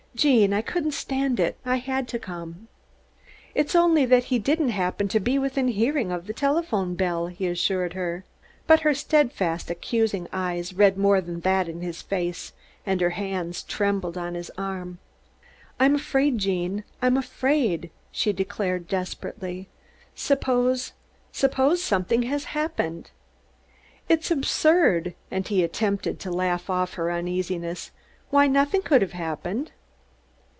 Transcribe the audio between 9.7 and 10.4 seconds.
accusing